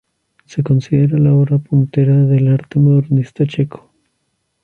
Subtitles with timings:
[0.45, 3.91] Se considera la obra puntera del arte modernista checo.